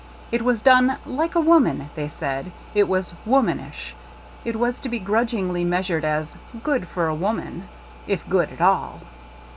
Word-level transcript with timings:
It 0.31 0.41
was 0.41 0.63
done 0.63 0.97
"like 1.05 1.35
a 1.35 1.39
woman," 1.39 1.91
they 1.93 2.09
said; 2.09 2.51
it 2.73 2.87
was 2.87 3.13
"womanish;" 3.23 3.95
it 4.43 4.55
was 4.55 4.79
to 4.79 4.89
be 4.89 4.97
grudgingly 4.97 5.63
measured 5.63 6.03
as 6.03 6.39
"good— 6.63 6.87
for 6.91 7.05
a 7.05 7.13
woman," 7.13 7.69
if 8.07 8.27
good 8.27 8.49
at 8.51 8.61
all. 8.61 9.01